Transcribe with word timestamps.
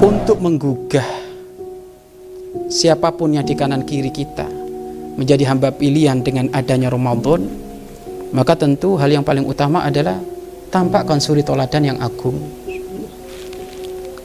untuk 0.00 0.40
menggugah 0.40 1.04
siapa 2.72 3.12
pun 3.12 3.36
yang 3.36 3.44
di 3.44 3.52
kanan 3.52 3.84
kiri 3.84 4.08
kita 4.08 4.48
menjadi 5.20 5.52
hamba 5.52 5.76
pilihan 5.76 6.24
dengan 6.24 6.48
adanya 6.56 6.88
Ramadan 6.88 7.44
maka 8.32 8.56
tentu 8.56 8.96
hal 8.96 9.12
yang 9.12 9.26
paling 9.26 9.44
utama 9.44 9.84
adalah 9.84 10.16
tampakkan 10.70 11.18
suri 11.18 11.42
toladan 11.42 11.82
yang 11.82 11.98
agung. 11.98 12.38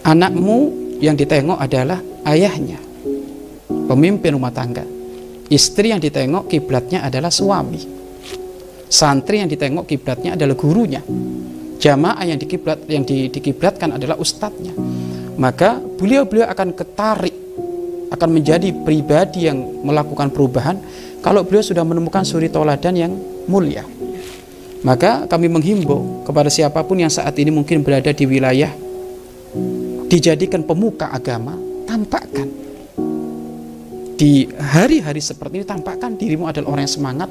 Anakmu 0.06 0.57
yang 1.02 1.18
ditengok 1.18 1.57
adalah 1.57 1.98
ayahnya 2.30 2.78
pemimpin 3.89 4.38
rumah 4.38 4.54
tangga. 4.54 4.86
Istri 5.50 5.98
yang 5.98 6.02
ditengok 6.02 6.46
kiblatnya 6.46 7.01
adalah 7.01 7.34
suami. 7.34 7.82
Santri 8.86 9.42
yang 9.42 9.50
ditengok 9.50 9.89
kiblatnya 9.89 10.37
adalah 10.37 10.54
gurunya. 10.54 11.01
Jamaah 11.82 12.23
yang 12.29 12.37
dikiblat 12.37 12.86
yang 12.86 13.01
di, 13.01 13.28
dikiblatkan 13.34 13.98
adalah 13.98 14.21
ustadznya 14.21 14.73
maka 15.36 15.80
beliau-beliau 15.80 16.48
akan 16.48 16.70
ketarik 16.75 17.36
akan 18.12 18.30
menjadi 18.32 18.71
pribadi 18.86 19.50
yang 19.50 19.60
melakukan 19.84 20.32
perubahan 20.32 20.80
kalau 21.20 21.43
beliau 21.43 21.66
sudah 21.66 21.84
menemukan 21.84 22.24
suri 22.24 22.48
toladan 22.48 22.96
yang 22.96 23.12
mulia. 23.50 23.84
Maka 24.86 25.26
kami 25.26 25.50
menghimbau 25.50 26.21
kepada 26.24 26.48
siapa 26.48 26.86
pun 26.86 27.02
yang 27.02 27.10
saat 27.10 27.34
ini 27.42 27.50
mungkin 27.50 27.82
berada 27.82 28.14
di 28.14 28.29
wilayah 28.29 28.70
dijadikan 30.06 30.62
pemuka 30.62 31.10
agama 31.10 31.57
tampakkan. 31.90 32.45
Di 34.16 34.48
hari-hari 34.56 35.20
seperti 35.20 35.59
ini 35.59 35.66
tampakkan 35.67 36.16
dirimu 36.16 36.48
adalah 36.48 36.72
orang 36.72 36.88
yang 36.88 36.95
semangat 36.95 37.30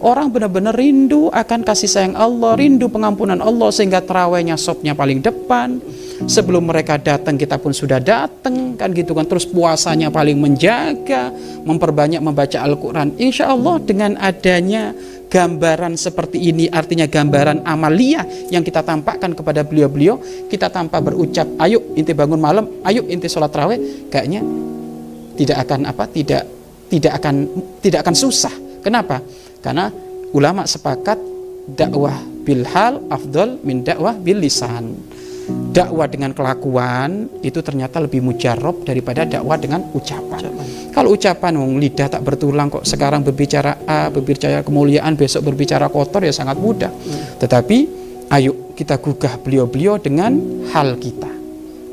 orang 0.00 0.32
benar-benar 0.32 0.74
rindu 0.74 1.28
akan 1.30 1.64
kasih 1.64 1.88
sayang 1.88 2.16
Allah 2.16 2.56
rindu 2.56 2.88
pengampunan 2.88 3.38
Allah 3.38 3.68
sehingga 3.72 4.00
terawihnya 4.00 4.56
sopnya 4.56 4.96
paling 4.96 5.20
depan. 5.20 5.80
Sebelum 6.20 6.68
mereka 6.68 7.00
datang 7.00 7.40
kita 7.40 7.56
pun 7.56 7.72
sudah 7.72 7.96
datang 7.96 8.76
kan 8.76 8.92
gitu 8.92 9.16
kan. 9.16 9.24
Terus 9.24 9.48
puasanya 9.48 10.12
paling 10.12 10.36
menjaga 10.36 11.32
memperbanyak 11.64 12.20
membaca 12.20 12.60
Al-Quran. 12.60 13.16
Insya 13.16 13.48
Allah 13.48 13.80
dengan 13.80 14.20
adanya 14.20 14.92
gambaran 15.30 15.96
seperti 15.96 16.50
ini 16.52 16.68
artinya 16.68 17.08
gambaran 17.08 17.64
amalia 17.64 18.26
yang 18.50 18.60
kita 18.66 18.82
tampakkan 18.82 19.32
kepada 19.32 19.62
beliau-beliau 19.62 20.18
kita 20.50 20.68
tanpa 20.68 20.98
berucap 20.98 21.46
ayo 21.62 21.94
inti 21.94 22.10
bangun 22.10 22.42
malam 22.42 22.66
ayo 22.82 23.06
inti 23.06 23.30
sholat 23.30 23.54
raweh 23.54 24.10
kayaknya 24.10 24.42
tidak 25.38 25.56
akan 25.64 25.86
apa 25.86 26.04
tidak 26.10 26.42
tidak 26.90 27.12
akan 27.22 27.34
tidak 27.80 28.04
akan 28.04 28.16
susah. 28.18 28.52
Kenapa 28.82 29.22
karena 29.60 29.92
ulama 30.32 30.64
sepakat 30.64 31.16
dakwah 31.76 32.16
bil 32.44 32.64
hal 32.66 33.04
afdol 33.12 33.60
min 33.62 33.84
dakwah 33.84 34.16
bil 34.16 34.40
lisan 34.40 34.96
dakwah 35.70 36.06
dengan 36.10 36.30
kelakuan 36.34 37.30
itu 37.42 37.58
ternyata 37.62 38.02
lebih 38.02 38.22
mujarab 38.22 38.82
daripada 38.86 39.26
dakwah 39.26 39.58
dengan 39.58 39.86
ucapan. 39.94 40.40
ucapan. 40.46 40.66
Kalau 40.90 41.14
ucapan 41.14 41.52
wong 41.58 41.78
lidah 41.78 42.08
tak 42.10 42.22
bertulang 42.26 42.70
kok 42.70 42.82
sekarang 42.86 43.22
berbicara 43.22 43.86
A, 43.86 44.10
berbicara 44.10 44.62
kemuliaan, 44.66 45.14
besok 45.14 45.50
berbicara 45.50 45.86
kotor 45.90 46.26
ya 46.26 46.34
sangat 46.34 46.58
mudah. 46.58 46.90
Hmm. 46.90 47.38
Tetapi 47.38 47.78
ayo 48.34 48.74
kita 48.74 48.98
gugah 48.98 49.38
beliau-beliau 49.42 49.98
dengan 50.02 50.34
hal 50.74 50.98
kita, 50.98 51.30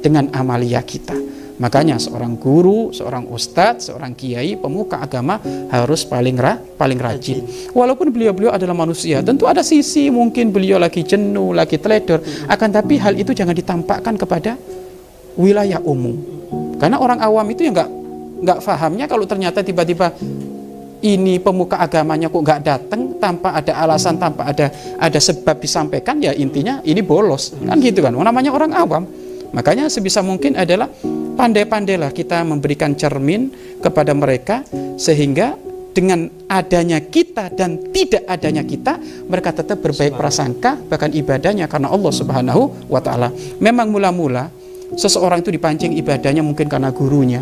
dengan 0.02 0.30
amalia 0.34 0.82
kita. 0.82 1.37
Makanya 1.58 1.98
seorang 1.98 2.38
guru, 2.38 2.94
seorang 2.94 3.26
ustadz, 3.34 3.90
seorang 3.90 4.14
kiai, 4.14 4.54
pemuka 4.62 5.02
agama 5.02 5.42
harus 5.74 6.06
paling 6.06 6.38
ra, 6.38 6.62
paling 6.78 7.02
rajin. 7.02 7.42
Walaupun 7.74 8.14
beliau-beliau 8.14 8.54
adalah 8.54 8.78
manusia, 8.78 9.26
tentu 9.26 9.50
ada 9.50 9.66
sisi 9.66 10.14
mungkin 10.14 10.54
beliau 10.54 10.78
lagi 10.78 11.02
jenuh, 11.02 11.58
lagi 11.58 11.82
teledor. 11.82 12.22
Akan 12.46 12.70
tapi 12.70 13.02
hal 13.02 13.18
itu 13.18 13.34
jangan 13.34 13.58
ditampakkan 13.58 14.14
kepada 14.22 14.54
wilayah 15.34 15.82
umum. 15.82 16.14
Karena 16.78 17.02
orang 17.02 17.18
awam 17.26 17.50
itu 17.50 17.66
ya 17.66 17.74
nggak 17.74 17.90
nggak 18.38 18.60
fahamnya 18.62 19.10
kalau 19.10 19.26
ternyata 19.26 19.66
tiba-tiba 19.66 20.14
ini 21.02 21.38
pemuka 21.42 21.78
agamanya 21.82 22.30
kok 22.30 22.42
nggak 22.42 22.62
datang 22.62 23.02
tanpa 23.18 23.58
ada 23.58 23.74
alasan 23.82 24.18
tanpa 24.18 24.50
ada 24.50 24.70
ada 24.98 25.20
sebab 25.22 25.58
disampaikan 25.62 26.22
ya 26.22 26.34
intinya 26.34 26.82
ini 26.86 27.02
bolos 27.06 27.54
kan 27.54 27.78
gitu 27.82 28.02
kan 28.02 28.14
namanya 28.14 28.54
orang 28.54 28.74
awam 28.74 29.04
makanya 29.54 29.90
sebisa 29.90 30.26
mungkin 30.26 30.58
adalah 30.58 30.90
pandai-pandailah 31.38 32.10
kita 32.12 32.42
memberikan 32.42 32.98
cermin 32.98 33.54
kepada 33.80 34.12
mereka 34.18 34.66
sehingga 34.98 35.54
dengan 35.94 36.30
adanya 36.46 37.02
kita 37.02 37.50
dan 37.54 37.90
tidak 37.90 38.22
adanya 38.30 38.62
kita 38.62 39.02
mereka 39.26 39.50
tetap 39.50 39.82
berbaik 39.82 40.14
prasangka 40.14 40.78
bahkan 40.90 41.10
ibadahnya 41.10 41.66
karena 41.66 41.90
Allah 41.90 42.14
Subhanahu 42.14 42.90
wa 42.90 43.02
taala. 43.02 43.34
Memang 43.58 43.90
mula-mula 43.90 44.50
seseorang 44.94 45.42
itu 45.42 45.50
dipancing 45.50 45.98
ibadahnya 45.98 46.46
mungkin 46.46 46.70
karena 46.70 46.94
gurunya, 46.94 47.42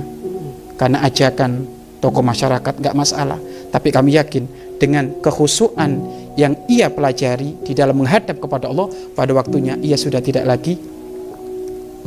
karena 0.79 1.03
ajakan 1.03 1.67
tokoh 1.99 2.23
masyarakat 2.23 2.79
nggak 2.79 2.95
masalah. 2.95 3.39
Tapi 3.75 3.91
kami 3.91 4.15
yakin 4.15 4.43
dengan 4.79 5.19
kehusuan 5.19 5.99
yang 6.39 6.55
ia 6.71 6.87
pelajari 6.87 7.59
di 7.59 7.75
dalam 7.75 7.99
menghadap 7.99 8.39
kepada 8.39 8.71
Allah 8.71 8.87
pada 9.15 9.31
waktunya 9.35 9.75
ia 9.83 9.99
sudah 9.99 10.23
tidak 10.23 10.47
lagi 10.47 10.79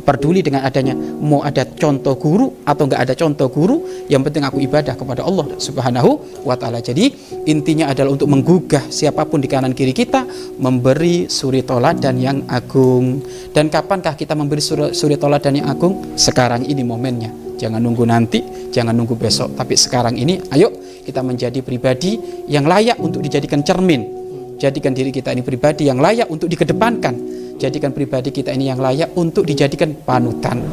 peduli 0.01 0.43
dengan 0.43 0.65
adanya 0.65 0.93
mau 0.97 1.41
ada 1.45 1.63
contoh 1.63 2.15
guru 2.19 2.63
atau 2.65 2.83
nggak 2.85 3.01
ada 3.07 3.13
contoh 3.15 3.47
guru 3.47 3.83
yang 4.11 4.21
penting 4.25 4.43
aku 4.43 4.59
ibadah 4.63 4.93
kepada 4.97 5.23
Allah 5.23 5.47
subhanahu 5.55 6.43
wa 6.43 6.55
ta'ala. 6.59 6.83
Jadi 6.83 7.11
intinya 7.47 7.91
adalah 7.91 8.13
untuk 8.13 8.27
menggugah 8.27 8.91
siapa 8.91 9.23
pun 9.25 9.39
di 9.39 9.47
kanan 9.47 9.71
kiri 9.71 9.95
kita 9.95 10.25
memberi 10.59 11.31
suri 11.31 11.63
toladan 11.63 12.19
yang 12.19 12.37
agung. 12.51 13.23
Dan 13.55 13.71
kapankah 13.71 14.13
kita 14.19 14.35
memberi 14.35 14.61
suri, 14.61 14.91
suri 14.91 15.15
toladan 15.15 15.63
yang 15.63 15.67
agung? 15.71 16.17
Sekarang 16.19 16.67
ini 16.67 16.83
momennya. 16.83 17.57
Jangan 17.59 17.79
nunggu 17.83 18.03
nanti 18.07 18.39
jangan 18.71 18.95
nunggu 18.95 19.15
besok. 19.15 19.55
Tapi 19.55 19.75
sekarang 19.75 20.15
ini 20.15 20.39
ayo 20.51 20.71
kita 21.03 21.23
menjadi 21.23 21.59
pribadi 21.65 22.19
yang 22.45 22.67
layak 22.69 23.01
untuk 23.01 23.23
dijadikan 23.25 23.65
cermin 23.65 24.18
jadikan 24.59 24.91
diri 24.91 25.09
kita 25.15 25.31
ini 25.31 25.41
pribadi 25.41 25.87
yang 25.87 26.03
layak 26.03 26.27
untuk 26.27 26.51
dikedepankan 26.51 27.39
jadikan 27.59 27.91
pribadi 27.91 28.31
kita 28.31 28.55
ini 28.55 28.71
yang 28.71 28.79
layak 28.79 29.11
untuk 29.19 29.43
dijadikan 29.43 29.91
panutan. 30.07 30.63